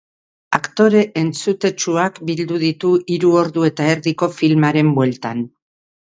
[0.57, 5.47] Aktore entzutetsuak bildu ditu hiru ordu eta erdiko filmaren bueltan.